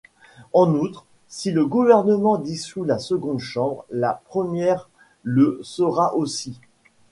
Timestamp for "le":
1.51-1.63, 5.23-5.59